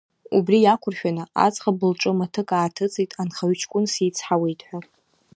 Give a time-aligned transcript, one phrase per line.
[0.37, 4.79] Убри иақәыршәаны аӡӷаб лҿы маҭык ааҭыҵит анхаҩы ҷкәын сицҳауеит ҳәа.